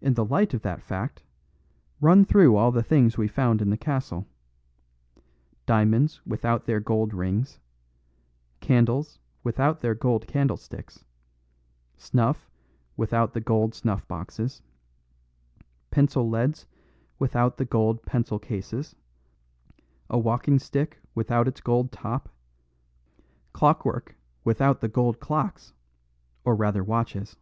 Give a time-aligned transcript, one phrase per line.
[0.00, 1.22] In the light of that fact,
[2.00, 4.26] run through all the things we found in the castle.
[5.64, 7.60] Diamonds without their gold rings;
[8.58, 11.04] candles without their gold candlesticks;
[11.96, 12.50] snuff
[12.96, 14.60] without the gold snuff boxes;
[15.92, 16.66] pencil leads
[17.20, 18.96] without the gold pencil cases;
[20.10, 22.28] a walking stick without its gold top;
[23.52, 25.74] clockwork without the gold clocks
[26.44, 27.36] or rather watches.